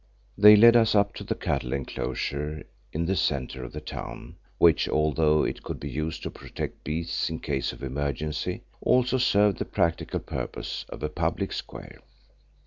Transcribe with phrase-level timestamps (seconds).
[0.35, 4.89] They led us up to the cattle enclosure in the centre of the town, which
[4.89, 9.65] although it could be used to protect beasts in case of emergency, also served the
[9.65, 11.99] practical purpose of a public square.